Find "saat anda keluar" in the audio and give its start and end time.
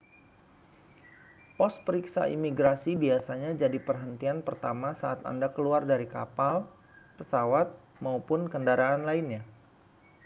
5.01-5.81